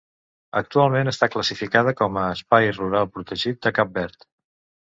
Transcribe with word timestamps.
Actualment 0.61 1.11
està 1.11 1.29
classificada 1.35 1.93
com 2.01 2.17
a 2.23 2.25
espai 2.39 2.73
rural 2.81 3.07
protegit 3.19 3.63
de 3.69 3.77
Cap 3.81 3.95
Verd. 4.03 4.31